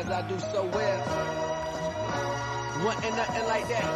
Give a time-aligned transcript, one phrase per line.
[0.00, 1.00] as I do so well.
[2.84, 3.86] Wasn't nothing like that.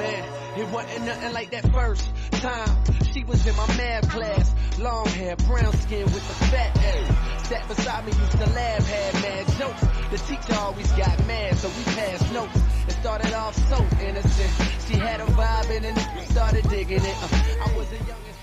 [0.00, 0.24] Man,
[0.58, 2.08] it wasn't nothing like that first
[2.40, 2.72] time.
[3.12, 4.54] She was in my math class.
[4.78, 7.48] Long hair, brown skin with the fat ass.
[7.48, 9.84] Sat beside me, used to laugh, had mad jokes.
[10.12, 12.60] The teacher always got mad, so we passed notes.
[12.88, 14.52] It started off so innocent.
[14.88, 17.16] She had a vibe and then started digging it.
[17.22, 18.40] Uh, I was a youngest.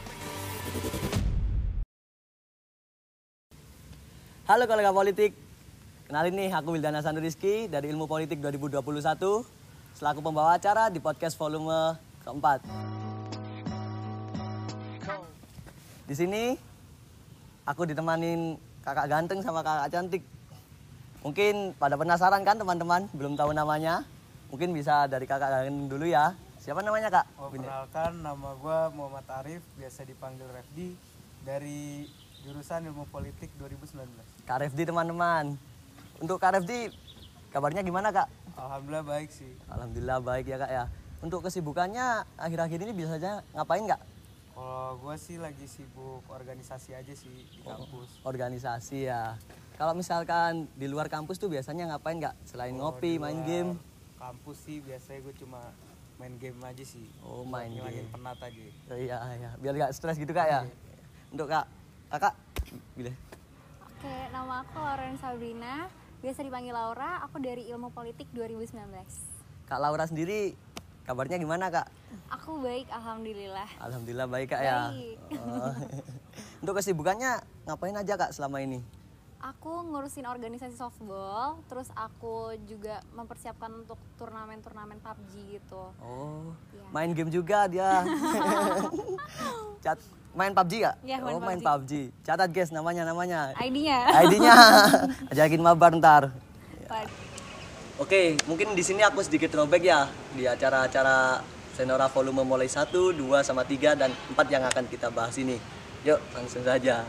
[4.47, 5.33] Halo kolega politik,
[6.09, 8.81] kenalin nih aku Wildan Hasan Rizky dari Ilmu Politik 2021
[9.93, 11.93] selaku pembawa acara di podcast volume
[12.25, 12.65] keempat.
[16.09, 16.57] Di sini
[17.61, 20.25] aku ditemanin kakak ganteng sama kakak cantik.
[21.21, 24.01] Mungkin pada penasaran kan teman-teman, belum tahu namanya.
[24.50, 26.33] Mungkin bisa dari kakak ganteng dulu ya.
[26.57, 27.37] Siapa namanya kak?
[27.37, 30.97] Oh, perkenalkan nama gue Muhammad Arif, biasa dipanggil Refdi
[31.45, 32.09] dari
[32.41, 34.09] jurusan Ilmu Politik 2019.
[34.50, 35.69] Kak Refdi teman-teman.
[36.19, 36.92] Untuk Kak Refdi,
[37.56, 38.28] kabarnya gimana kak?
[38.59, 39.56] Alhamdulillah baik sih.
[39.72, 40.84] Alhamdulillah baik ya kak ya.
[41.23, 44.03] Untuk kesibukannya akhir-akhir ini biasanya ngapain kak?
[44.52, 48.20] Kalau gue sih lagi sibuk organisasi aja sih di kampus.
[48.28, 49.40] Organisasi ya.
[49.80, 52.36] Kalau misalkan di luar kampus tuh biasanya ngapain kak?
[52.44, 53.80] Selain ngopi, Di main game.
[54.20, 55.72] Kampus sih biasanya gue cuma
[56.20, 57.08] main game aja sih.
[57.23, 58.12] Oh, main ngilangin game.
[58.12, 58.66] penat aja.
[58.92, 59.52] Oh, iya iya.
[59.56, 60.67] Biar gak stres gitu kak ya.
[61.31, 61.64] Untuk kak,
[62.12, 62.36] kakak,
[63.00, 63.16] bila?
[63.88, 65.88] Oke, nama aku Lauren Sabrina,
[66.20, 67.23] biasa dipanggil Laura.
[67.25, 68.75] Aku dari Ilmu Politik 2019.
[69.66, 70.58] Kak Laura sendiri
[71.08, 71.88] kabarnya gimana kak?
[72.30, 73.70] Aku baik, alhamdulillah.
[73.80, 74.92] Alhamdulillah baik kak ya.
[74.92, 75.17] Baik.
[75.40, 75.73] Oh.
[76.62, 78.84] Untuk kesibukannya ngapain aja kak selama ini?
[79.40, 85.95] Aku ngurusin organisasi softball, terus aku juga mempersiapkan untuk turnamen-turnamen PUBG gitu.
[86.03, 86.84] Oh, Iya.
[86.92, 88.03] main game juga dia.
[89.84, 89.95] Cat,
[90.33, 90.95] main PUBG kak?
[91.02, 91.91] Iya, main oh, main PUBG.
[92.11, 92.25] PUBG.
[92.25, 93.53] Catat guys namanya namanya.
[93.58, 93.99] ID-nya.
[94.25, 94.55] ID-nya
[95.33, 96.23] ajakin mabar ntar.
[97.99, 101.44] Oke, mungkin di sini aku sedikit throwback ya di acara-acara
[101.75, 105.59] Senora volume mulai 1, 2 sama 3 dan 4 yang akan kita bahas ini.
[106.07, 107.03] Yuk, langsung saja.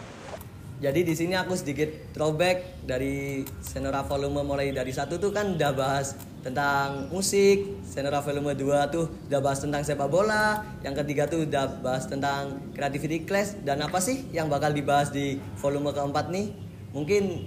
[0.81, 5.73] Jadi di sini aku sedikit throwback dari Senora volume mulai dari satu tuh kan udah
[5.77, 11.45] bahas tentang musik, Senora volume 2 tuh udah bahas tentang sepak bola, yang ketiga tuh
[11.45, 16.53] udah bahas tentang creativity class dan apa sih yang bakal dibahas di volume keempat nih?
[16.97, 17.47] Mungkin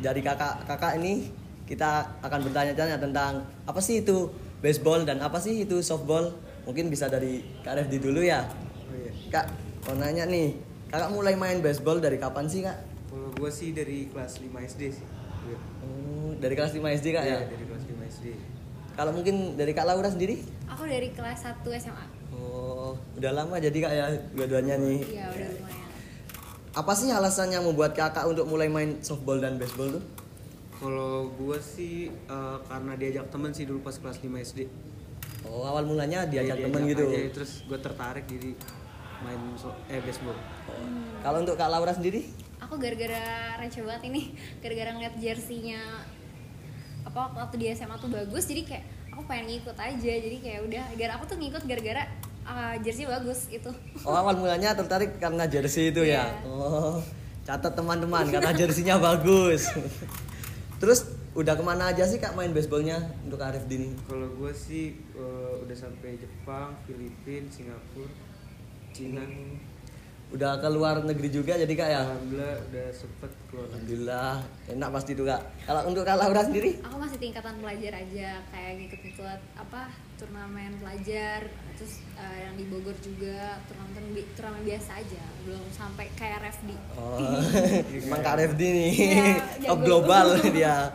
[0.00, 1.28] dari kakak-kakak ini
[1.68, 6.34] kita akan bertanya-tanya tentang apa sih itu baseball dan apa sih itu softball.
[6.66, 8.46] Mungkin bisa dari Kak Refdi dulu ya.
[8.90, 9.12] Oh iya.
[9.32, 9.46] Kak,
[9.88, 10.54] mau nanya nih,
[10.92, 12.78] kakak mulai main baseball dari kapan sih kak?
[13.10, 15.06] Kalau gue sih dari kelas 5 SD sih.
[15.82, 17.40] Oh, dari kelas 5 SD kak Iya, ya?
[17.48, 17.69] dari kelas 5 SD.
[18.96, 20.40] Kalau mungkin dari Kak Laura sendiri?
[20.70, 22.06] Aku dari kelas 1 SMA.
[22.34, 24.98] Oh, udah lama jadi kak ya dua-duanya nih.
[25.04, 25.88] Iya, udah lumayan.
[26.70, 30.04] Apa sih alasan yang membuat kakak untuk mulai main softball dan baseball tuh?
[30.80, 34.60] Kalau gue sih eh, karena diajak temen sih dulu pas kelas 5 SD.
[35.44, 37.04] Oh, awal mulanya diajak Iya, temen gitu.
[37.08, 38.52] aja, terus gue tertarik jadi
[39.20, 40.36] main so eh baseball.
[40.68, 40.80] Oh.
[41.20, 42.28] Kalau untuk Kak Laura sendiri?
[42.60, 44.32] Aku gara-gara receh banget ini,
[44.64, 45.80] gara-gara ngeliat jersinya
[47.10, 50.12] apa waktu di SMA tuh bagus, jadi kayak aku pengen ngikut aja.
[50.22, 52.06] Jadi kayak udah, gara aku tuh ngikut gara-gara
[52.46, 53.70] uh, jersey bagus itu.
[54.06, 56.24] Oh awal mulanya tertarik karena jersey itu ya.
[56.24, 56.46] Iya.
[56.46, 57.02] Oh
[57.50, 59.74] catat teman-teman karena jersinya bagus.
[60.80, 63.90] Terus udah ke mana aja sih kak main baseballnya untuk Arif Dini?
[64.06, 68.10] Kalau gue sih eh, udah sampai Jepang, Filipina, Singapura,
[68.94, 69.24] Cina.
[70.30, 72.02] Udah ke luar negeri juga jadi kak ya.
[72.06, 73.66] Alhamdulillah udah sempet keluar.
[73.66, 74.30] Alhamdulillah
[74.70, 75.42] enak pasti tuh kak.
[75.60, 76.70] Kalau untuk kak Laura sendiri?
[76.80, 79.80] Aku masih tingkatan pelajar aja, kayak ngikut-ngikut apa
[80.14, 86.06] turnamen pelajar, terus uh, yang di Bogor juga turnamen bi- turnamen biasa aja, belum sampai
[86.14, 86.70] kayak RFD.
[86.94, 87.18] Oh
[88.06, 89.34] emang kak Arif Dini Iya,
[89.74, 90.94] top global dia.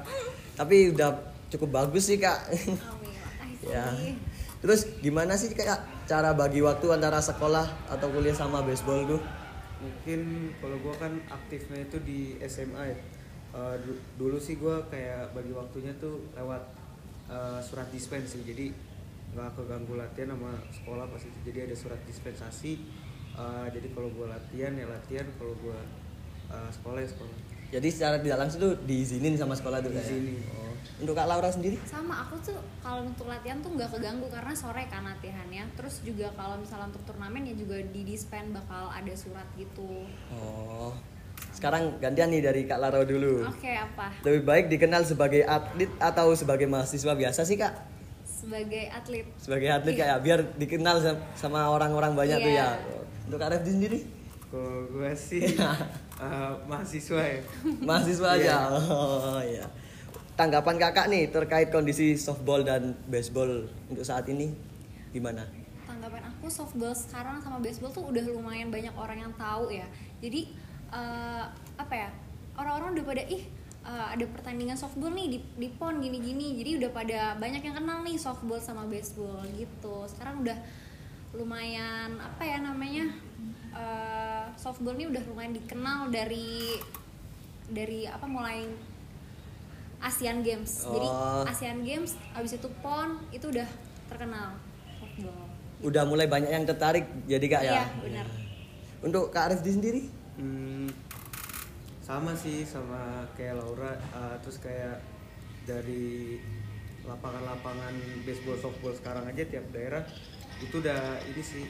[0.55, 1.11] Tapi udah
[1.51, 2.39] cukup bagus sih kak.
[2.47, 3.67] Amin, makasih.
[3.67, 3.85] ya.
[4.63, 9.21] Terus gimana sih kak cara bagi waktu antara sekolah atau kuliah sama baseball tuh?
[9.81, 12.97] Mungkin kalau gue kan aktifnya itu di SMA ya.
[13.55, 16.63] Du- dulu sih gue kayak bagi waktunya tuh lewat
[17.29, 18.41] eh, surat dispensasi.
[18.43, 18.71] Jadi
[19.35, 21.37] nggak keganggu latihan sama sekolah pas itu.
[21.45, 22.73] Jadi ada surat dispensasi.
[23.35, 25.27] Eh, jadi kalau gue latihan ya latihan.
[25.37, 25.77] Kalau gue
[26.49, 27.35] eh, sekolah ya sekolah.
[27.65, 29.99] Jadi secara tidak langsung tuh diizinin sama sekolah tuh ya?
[29.99, 30.39] Diizinin.
[30.53, 30.64] Oh.
[30.95, 31.75] Untuk Kak Laura sendiri?
[31.83, 35.67] Sama aku tuh kalau untuk latihan tuh nggak keganggu karena sore kan latihannya.
[35.75, 40.07] Terus juga kalau misalnya untuk turnamen ya juga di dispen bakal ada surat gitu.
[40.31, 40.95] Oh.
[41.51, 43.43] Sekarang gantian nih dari Kak Laura dulu.
[43.43, 44.07] Oke apa?
[44.23, 47.75] Lebih baik dikenal sebagai atlet atau sebagai mahasiswa biasa sih Kak?
[48.23, 52.71] Sebagai atlet Sebagai atlet Kak ya, biar dikenal sam- sama orang-orang banyak tuh ya.
[52.71, 52.99] Iya.
[53.27, 53.99] Untuk Kak Refdi sendiri?
[54.47, 55.43] Kalau gue sih
[56.23, 57.39] eh, mahasiswa ya.
[57.83, 58.55] Mahasiswa aja.
[58.71, 59.67] Oh iya.
[60.35, 64.51] Tanggapan kakak nih terkait kondisi softball dan baseball untuk saat ini
[65.15, 65.47] gimana?
[66.05, 69.87] tanggapan aku softball sekarang sama baseball tuh udah lumayan banyak orang yang tahu ya.
[70.19, 70.51] Jadi
[70.91, 71.43] eh,
[71.79, 72.09] apa ya
[72.59, 73.47] orang-orang udah pada ih
[73.87, 76.59] eh, ada pertandingan softball nih di, di pon gini-gini.
[76.59, 80.05] Jadi udah pada banyak yang kenal nih softball sama baseball gitu.
[80.11, 80.57] Sekarang udah
[81.33, 83.09] lumayan apa ya namanya
[83.71, 86.75] eh, softball nih udah lumayan dikenal dari
[87.65, 88.67] dari apa mulai
[90.05, 91.43] Asian Games jadi Oh.
[91.43, 93.65] Asian Games abis itu pon itu udah
[94.05, 94.53] terkenal
[94.95, 97.73] softball Udah mulai banyak yang tertarik jadi kak ya?
[97.73, 98.25] Iya, benar.
[99.01, 100.01] Untuk kak Arifdi sendiri?
[100.35, 100.87] Hmm,
[101.99, 105.03] sama sih sama kayak Laura uh, terus kayak
[105.63, 106.39] dari
[107.03, 107.93] lapangan-lapangan
[108.23, 110.01] baseball softball sekarang aja tiap daerah
[110.57, 111.65] itu udah ini sih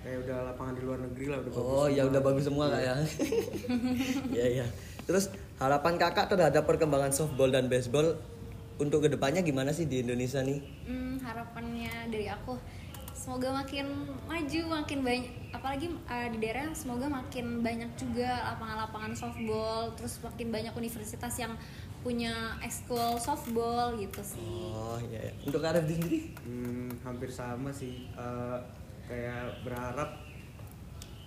[0.00, 2.10] kayak udah lapangan di luar negeri lah udah bagus Oh ya semua.
[2.10, 2.94] udah bagus semua kak ya.
[4.30, 4.66] Iya iya.
[5.02, 5.24] Terus
[5.64, 8.20] harapan kakak terhadap perkembangan softball dan baseball
[8.76, 10.60] untuk ke depannya gimana sih di Indonesia nih?
[10.84, 12.58] Hmm, harapannya dari aku
[13.14, 13.86] semoga makin
[14.28, 20.52] maju, makin banyak apalagi uh, di daerah semoga makin banyak juga lapangan-lapangan softball, terus makin
[20.52, 21.56] banyak universitas yang
[22.04, 24.68] punya ekskul softball gitu sih.
[24.76, 25.30] Oh iya.
[25.30, 25.32] iya.
[25.48, 26.18] Untuk Arifdi sendiri?
[26.44, 28.60] Hmm, hampir sama sih Uh,
[29.04, 30.16] kayak berharap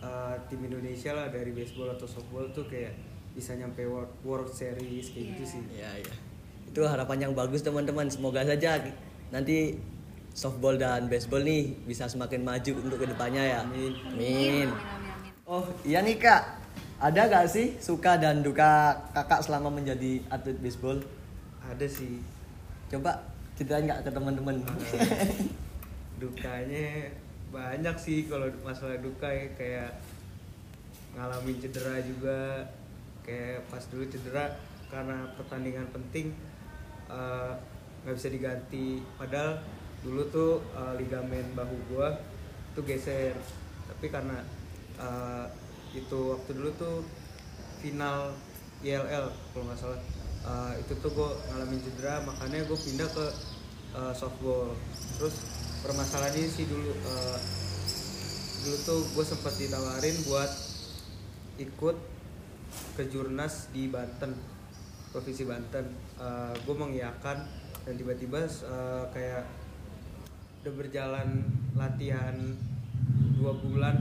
[0.01, 2.93] uh, tim Indonesia lah dari baseball atau softball tuh kayak
[3.37, 5.47] bisa nyampe World, World Series kayak gitu Iya.
[5.47, 6.15] sih Iya iya.
[6.67, 8.09] Itu harapan yang bagus teman-teman.
[8.09, 8.81] Semoga saja
[9.29, 9.77] nanti
[10.33, 13.59] softball dan baseball nih bisa semakin maju untuk ke depannya ya.
[13.61, 13.93] Amin.
[14.07, 14.67] Amin.
[14.67, 15.31] Amin, amin, amin.
[15.45, 16.43] Oh iya nih kak,
[16.97, 20.97] ada gak sih suka dan duka kakak selama menjadi atlet baseball?
[21.59, 22.23] ada sih
[22.87, 23.19] Coba
[23.53, 24.55] ceritain nggak ke teman-teman?
[26.21, 27.11] dukanya
[27.47, 29.91] banyak sih kalau masalah duka ya kayak
[31.11, 32.63] ngalamin cedera juga
[33.27, 34.55] kayak pas dulu cedera
[34.87, 36.31] karena pertandingan penting
[37.11, 37.53] eh,
[38.07, 39.03] nggak bisa diganti.
[39.19, 39.59] Padahal
[39.99, 42.15] dulu tuh eh, ligamen bahu gua
[42.71, 43.35] tuh geser.
[43.91, 44.39] Tapi karena
[44.95, 45.45] eh,
[45.91, 46.95] itu waktu dulu tuh
[47.83, 48.31] final
[48.79, 49.99] ILL kalau nggak salah.
[50.47, 53.27] Eh, itu tuh gue ngalamin cedera makanya gue pindah ke
[53.99, 54.71] eh, softball.
[55.19, 55.35] Terus
[55.83, 57.37] permasalahan ini sih dulu eh,
[58.63, 60.51] dulu tuh gue sempat ditawarin buat
[61.57, 62.16] ikut
[62.97, 64.33] ke jurnas di Banten
[65.13, 65.85] provinsi Banten.
[66.65, 67.45] Gue mengiyakan
[67.85, 69.47] dan tiba-tiba eh, kayak
[70.59, 71.45] udah berjalan
[71.77, 72.35] latihan
[73.39, 73.95] dua bulan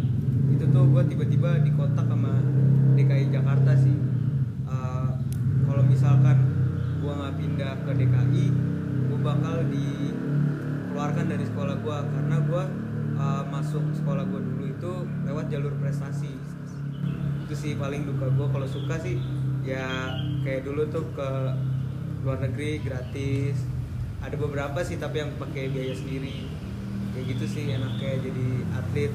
[0.51, 2.41] itu tuh gue tiba-tiba dikontak sama
[2.97, 3.95] DKI Jakarta sih.
[4.67, 5.09] Eh,
[5.69, 6.39] kalau misalkan
[6.99, 8.47] gue nggak pindah ke DKI
[9.07, 12.63] gue bakal dikeluarkan dari sekolah gue karena gue
[13.21, 14.93] eh, masuk sekolah gue dulu itu
[15.29, 16.46] lewat jalur prestasi
[17.47, 19.23] itu sih paling duka gue kalau suka sih
[19.63, 20.11] ya
[20.43, 21.31] kayak dulu tuh ke
[22.27, 23.63] luar negeri gratis.
[24.19, 26.43] Ada beberapa sih tapi yang pakai biaya sendiri.
[27.15, 29.13] Kayak gitu sih enaknya jadi atlet.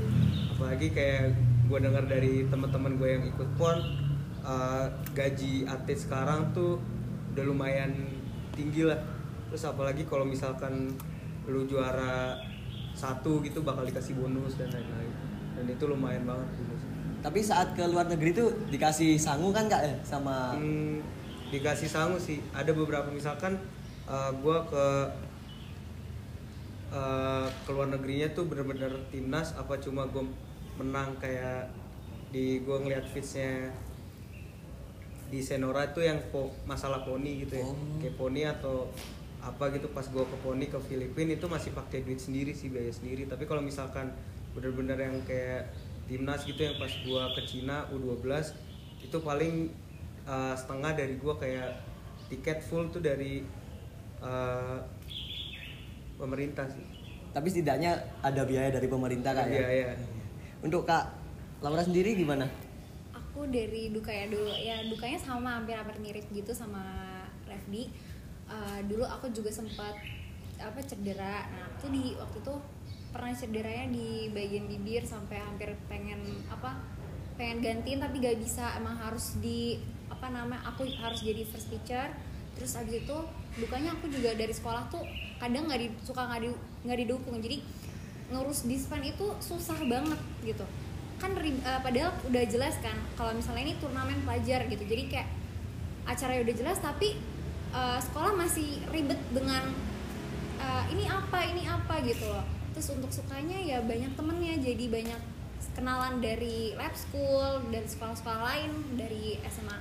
[0.55, 1.35] Apalagi kayak
[1.67, 3.75] gue dengar dari teman-teman gue yang ikut pon
[4.47, 6.79] eh, gaji atlet sekarang tuh
[7.35, 7.91] udah lumayan
[8.55, 9.03] tinggi lah.
[9.51, 10.95] Terus apalagi kalau misalkan
[11.51, 12.39] lu juara
[12.95, 15.11] satu gitu bakal dikasih bonus dan lain-lain.
[15.59, 16.90] Dan itu lumayan banget bonus
[17.21, 20.97] Tapi saat ke luar negeri tuh dikasih sangu kan kak ya sama Hmm,
[21.53, 22.41] dikasih sangu sih.
[22.49, 23.61] Ada beberapa misalkan
[24.09, 24.85] uh, gua ke
[26.91, 30.25] uh, ke luar negerinya tuh bener-bener timnas apa cuma gue
[30.81, 31.69] menang kayak
[32.31, 33.69] di gua ngeliat fitsnya
[35.31, 37.63] di Senora itu yang po- masalah poni gitu ya.
[37.63, 37.75] Oh.
[38.03, 38.91] kayak poni atau
[39.41, 42.91] apa gitu pas gua ke poni ke Filipina itu masih pakai duit sendiri sih biaya
[42.91, 43.25] sendiri.
[43.25, 44.11] Tapi kalau misalkan
[44.51, 45.71] bener-bener yang kayak
[46.11, 48.27] timnas gitu yang pas gua ke Cina U12
[48.99, 49.71] itu paling
[50.27, 51.79] uh, setengah dari gua kayak
[52.27, 53.47] tiket full tuh dari
[54.19, 54.83] uh,
[56.19, 56.83] pemerintah sih
[57.31, 59.63] tapi setidaknya ada biaya dari pemerintah kak ya.
[59.63, 59.87] biaya
[60.59, 61.07] Untuk kak
[61.63, 62.45] Laura sendiri gimana?
[63.15, 66.83] aku dari duka ya dulu ya dukanya sama hampir-hampir mirip gitu sama
[67.47, 67.87] Refdi
[68.51, 69.95] Eh, dulu aku juga sempat
[70.59, 72.55] apa cedera nah itu di waktu itu
[73.11, 76.79] pernah cederanya di bagian bibir sampai hampir pengen apa
[77.35, 78.79] pengen gantiin tapi gak bisa.
[78.79, 82.11] Emang harus di apa namanya aku harus jadi first pitcher
[82.51, 83.17] terus abis itu
[83.57, 85.01] dukanya aku juga dari sekolah tuh
[85.39, 86.49] kadang nggak di, suka nggak di,
[86.87, 87.35] nggak didukung.
[87.43, 87.57] Jadi
[88.31, 90.63] ngurus dispen itu susah banget gitu.
[91.19, 94.83] Kan eh, padahal udah jelas kan kalau misalnya ini turnamen pelajar gitu.
[94.87, 95.27] Jadi kayak
[96.07, 97.19] acaranya udah jelas tapi
[97.75, 99.67] eh, sekolah masih ribet dengan
[100.63, 102.23] eh, ini apa ini apa gitu.
[102.31, 105.21] loh terus untuk sukanya ya banyak temennya jadi banyak
[105.71, 109.77] kenalan dari lab school dari sekolah-sekolah lain dari SMA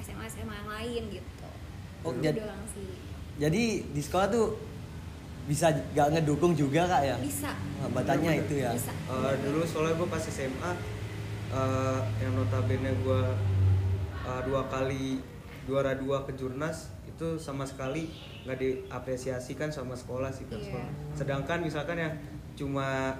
[0.00, 1.48] SMA SMA yang lain gitu.
[2.00, 2.88] Oh, Itu jad- doang sih.
[3.36, 4.46] jadi di sekolah tuh
[5.44, 7.16] bisa gak ngedukung juga kak ya?
[7.18, 7.52] bisa.
[7.80, 8.70] Hambatannya itu ya.
[8.72, 8.90] bisa.
[8.90, 10.72] Eh, dulu soalnya gue pas SMA
[11.48, 13.22] eh, yang notabene gue
[14.22, 15.20] eh, dua kali
[15.66, 18.06] juara dua ke jurnas itu sama sekali
[18.46, 20.66] nggak diapresiasikan sama sekolah sih kan Iya.
[20.70, 20.90] sekolah.
[21.12, 22.14] Sedangkan misalkan yang
[22.54, 23.12] cuma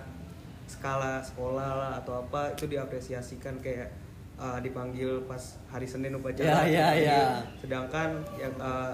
[0.67, 3.91] skala sekolah lah atau apa itu diapresiasikan kayak
[4.37, 6.63] eh, dipanggil pas hari Senin upacara.
[6.63, 7.23] Ya, ya, ya.
[7.59, 8.93] Sedangkan yang eh,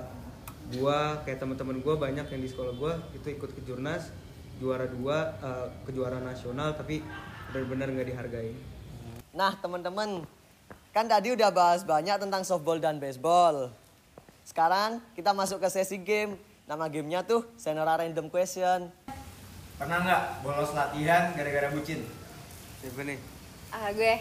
[0.73, 4.09] gua kayak teman-teman gua banyak yang di sekolah gua itu ikut ke jurnas
[4.57, 7.03] juara dua eh, kejuaraan nasional tapi
[7.51, 8.53] benar-benar nggak dihargai.
[9.33, 10.25] Nah teman-teman,
[10.93, 13.73] kan tadi udah bahas banyak tentang softball dan baseball.
[14.45, 16.37] Sekarang kita masuk ke sesi game.
[16.63, 18.93] Nama gamenya tuh Senora Random Question.
[19.75, 22.05] Pernah nggak bolos latihan gara-gara bucin?
[22.79, 23.19] Siapa nih?
[23.73, 24.21] ah gue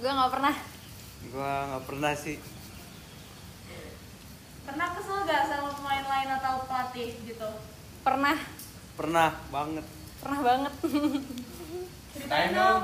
[0.00, 0.54] gue nggak pernah
[1.28, 2.40] Gua nggak pernah sih.
[4.64, 7.48] Pernah kesel gak sama pemain lain atau pelatih gitu?
[8.00, 8.36] pernah
[8.96, 9.84] Pernah banget.
[10.18, 10.72] pernah banget
[12.10, 12.80] Ceritain dong.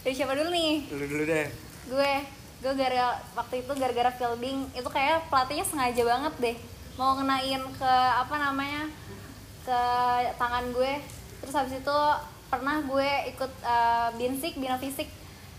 [0.00, 1.46] dari siapa dulu nih Dulu dulu deh.
[1.90, 2.12] Gue
[2.60, 6.56] gue gara waktu itu gara-gara fielding itu kayak pelatihnya sengaja banget deh
[7.00, 8.84] mau ngenain ke apa namanya
[9.64, 9.80] ke
[10.36, 10.92] tangan gue.
[11.40, 11.98] Terus habis itu
[12.52, 15.08] pernah gue ikut eh, binsik bina fisik.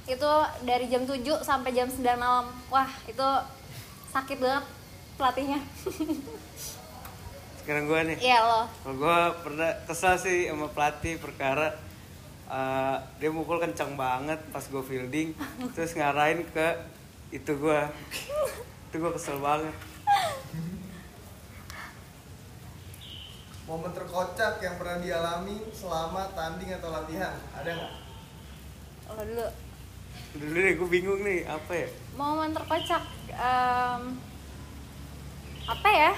[0.05, 0.29] Itu
[0.61, 2.53] dari jam 7 sampai jam 9 malam.
[2.69, 3.27] Wah itu
[4.13, 4.65] sakit banget
[5.17, 5.59] pelatihnya.
[7.61, 8.17] Sekarang gua nih.
[8.17, 11.77] iya Kalau gua pernah kesal sih sama pelatih perkara
[12.51, 15.31] eh, dia mukul kencang banget pas gua fielding
[15.75, 16.67] terus ngarahin ke
[17.31, 17.87] itu gua.
[18.91, 19.71] Itu gua kesel banget.
[23.63, 27.93] Momen terkocak yang pernah dialami selama tanding atau latihan ada nggak?
[29.11, 29.47] lo dulu.
[30.35, 31.87] Dulu deh gua bingung nih apa ya?
[32.19, 34.03] Momen terkocak em,
[35.71, 36.11] apa ya?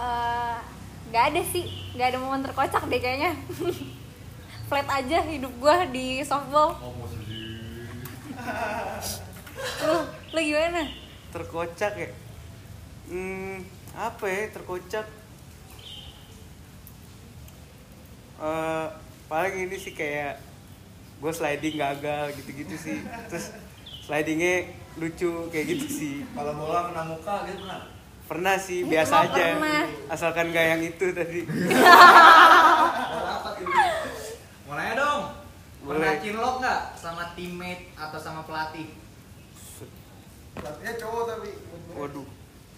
[0.00, 0.56] Eh,
[1.10, 1.66] nggak ada sih
[1.98, 3.34] nggak ada momen terkocak deh kayaknya
[4.70, 6.78] flat aja hidup gua di softball.
[9.82, 9.96] Lu
[10.30, 10.86] lu gimana?
[11.34, 12.10] Terkocak ya?
[13.10, 13.66] Hmm,
[13.98, 15.06] apa ya terkocak?
[18.40, 18.86] Eh,
[19.26, 20.38] paling ini sih kayak
[21.20, 23.02] gue sliding gagal gitu-gitu sih.
[23.26, 23.50] Terus
[24.06, 24.70] slidingnya
[25.02, 26.14] lucu kayak gitu sih.
[26.30, 27.98] Kalau bola kena muka gitu pernah?
[28.30, 29.58] pernah sih biasa aja.
[29.58, 29.90] pernah.
[30.06, 31.42] asalkan gak yang itu tadi
[33.10, 33.66] Bola apa tuh?
[34.70, 35.22] Mau nanya dong.
[36.30, 38.86] Cinlok nggak sama teammate atau sama pelatih?
[40.52, 41.50] Pelatihnya cowok tapi.
[41.90, 42.22] waduh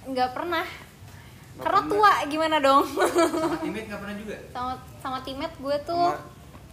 [0.03, 1.93] nggak pernah Nggak karena pernah.
[1.93, 4.37] tua gimana dong Sama teammate nggak pernah juga?
[4.51, 6.25] sama sama teammate gue tuh Sama-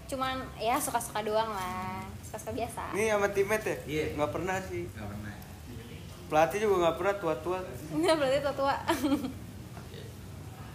[0.08, 4.06] cuman ya suka-suka doang lah suka-suka biasa ini sama teammate ya Iya.
[4.16, 5.34] nggak pernah sih Nggak pernah.
[6.26, 7.58] pelatih juga nggak pernah tua-tua
[7.92, 8.74] nggak berarti tua-tua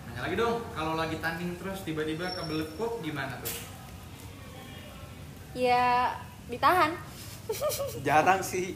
[0.06, 3.72] Nanya lagi dong, kalau lagi tanding terus tiba-tiba kebelet kup gimana tuh?
[5.54, 6.10] Ya
[6.50, 6.92] ditahan.
[8.06, 8.74] Jarang sih.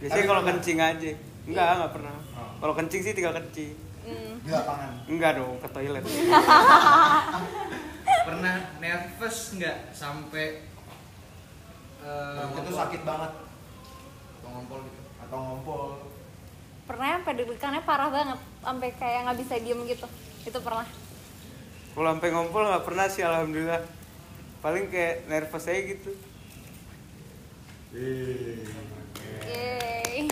[0.00, 1.10] Biasanya kalau kencing aja.
[1.44, 2.16] Enggak nggak pernah.
[2.58, 3.76] Kalau kencing sih tinggal kencing.
[4.04, 4.36] Hmm.
[4.44, 4.92] Di lapangan.
[5.08, 6.04] enggak dong ke toilet.
[8.28, 10.60] Pernah nervous nggak sampai
[12.04, 13.32] eh, itu sakit banget?
[14.40, 15.00] Atau ngompol gitu?
[15.24, 16.12] Atau ngompol?
[16.84, 20.06] pernah sampai deg-degannya parah banget sampai kayak nggak bisa diem gitu.
[20.44, 20.84] Itu pernah.
[21.96, 23.80] Kalau sampai ngompol nggak pernah sih alhamdulillah
[24.64, 26.16] paling kayak nervous aja gitu
[29.44, 30.26] Yeay.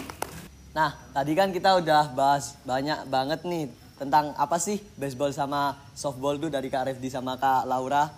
[0.73, 3.71] Nah, tadi kan kita udah bahas banyak banget nih
[4.01, 8.11] tentang apa sih baseball sama softball tuh dari Kak Refdi sama Kak Laura.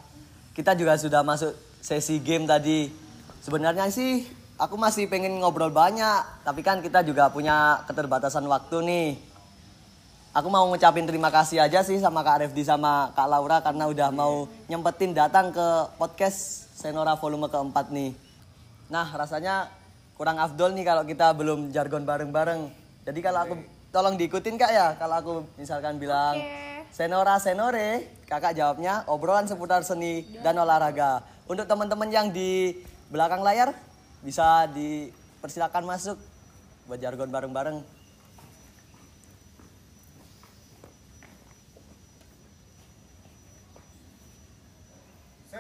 [0.56, 1.52] Kita juga sudah masuk
[1.85, 2.88] sesi game tadi.
[3.44, 4.25] Sebenarnya sih
[4.56, 9.33] aku masih pengen ngobrol banyak, tapi kan kita juga punya keterbatasan waktu nih.
[10.34, 14.10] Aku mau ngucapin terima kasih aja sih sama Kak Refdi sama Kak Laura karena udah
[14.10, 18.10] mau nyempetin datang ke podcast Senora volume keempat nih.
[18.90, 19.70] Nah, rasanya
[20.18, 22.66] kurang afdol nih kalau kita belum jargon bareng-bareng.
[23.06, 23.54] Jadi kalau aku
[23.94, 26.90] tolong diikutin Kak ya, kalau aku misalkan bilang Oke.
[26.90, 31.22] Senora Senore, Kakak jawabnya obrolan seputar seni dan olahraga.
[31.46, 32.74] Untuk teman-teman yang di
[33.06, 33.70] belakang layar
[34.26, 36.18] bisa dipersilakan masuk
[36.90, 37.93] buat jargon bareng-bareng.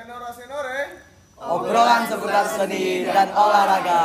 [0.04, 0.80] Senora Senore,
[1.40, 4.04] Obrolan seputar seni dan olahraga.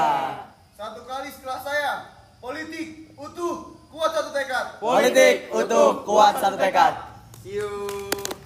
[0.79, 1.93] satu kali setelah saya,
[2.39, 4.79] politik, utuh, kuat satu tekad.
[4.79, 6.95] Politik utuh kuat satu tekad.
[7.43, 7.67] see you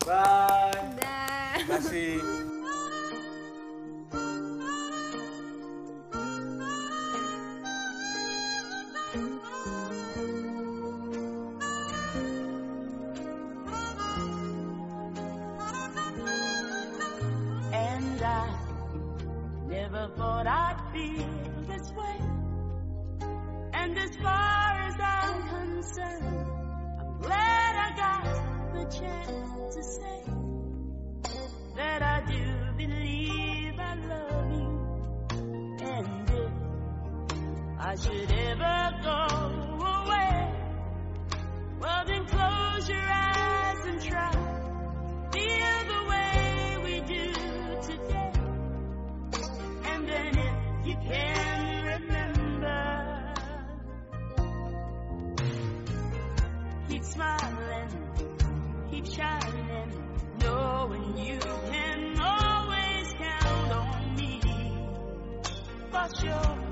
[0.02, 1.62] bye Dah.
[1.78, 2.18] kasih
[20.44, 22.20] thought I'd feel this way.
[23.74, 26.48] And as far as I'm concerned,
[27.00, 30.24] I'm glad I got the chance to say
[31.76, 34.70] that I do believe I love you.
[35.82, 36.52] And if
[37.80, 39.28] I should ever go
[39.86, 40.52] away,
[41.80, 43.33] well then close your eyes.
[66.04, 66.63] about you.